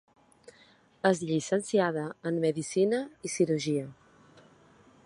[1.09, 3.87] És llicenciada en medicina i cirurgia.